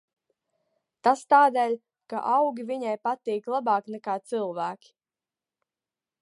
[1.07, 1.75] Tas tādēļ,
[2.13, 4.91] ka augi viņai patīk labāk nekā cilvēki.